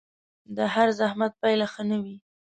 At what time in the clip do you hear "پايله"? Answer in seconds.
1.41-1.67